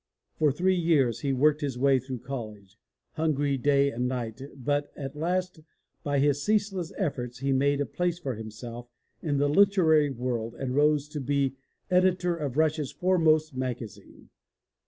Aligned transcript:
For 0.33 0.51
three 0.51 0.75
years 0.77 1.19
he 1.19 1.31
worked 1.31 1.61
his 1.61 1.77
way 1.77 1.99
through 1.99 2.21
college, 2.21 2.79
hungry 3.11 3.55
day 3.55 3.91
and 3.91 4.07
night, 4.07 4.41
but 4.55 4.91
at 4.97 5.15
last 5.15 5.59
by 6.03 6.17
his 6.17 6.41
ceaseless 6.43 6.91
efforts 6.97 7.37
he 7.37 7.51
made 7.51 7.79
a 7.79 7.85
place 7.85 8.17
for 8.17 8.33
himself 8.33 8.87
in 9.21 9.37
the 9.37 9.47
literary 9.47 10.09
world 10.09 10.55
and 10.55 10.73
rose 10.75 11.07
to 11.09 11.19
be 11.21 11.53
Editor 11.91 12.35
of 12.35 12.57
Russians 12.57 12.91
foremost 12.91 13.55
maga 13.55 13.85
zine. 13.85 14.29